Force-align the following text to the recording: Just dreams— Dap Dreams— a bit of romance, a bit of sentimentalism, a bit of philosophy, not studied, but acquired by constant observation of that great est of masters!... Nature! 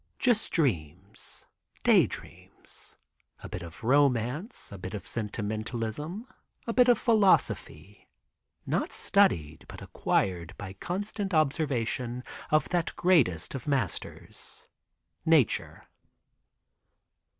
Just 0.17 0.51
dreams— 0.51 1.45
Dap 1.83 2.09
Dreams— 2.09 2.97
a 3.43 3.47
bit 3.47 3.61
of 3.61 3.83
romance, 3.83 4.71
a 4.71 4.79
bit 4.79 4.95
of 4.95 5.05
sentimentalism, 5.05 6.25
a 6.65 6.73
bit 6.73 6.87
of 6.87 6.97
philosophy, 6.97 8.07
not 8.65 8.91
studied, 8.91 9.63
but 9.69 9.79
acquired 9.79 10.55
by 10.57 10.73
constant 10.73 11.35
observation 11.35 12.23
of 12.49 12.67
that 12.69 12.95
great 12.95 13.27
est 13.27 13.53
of 13.53 13.67
masters!... 13.67 14.65
Nature! 15.23 15.85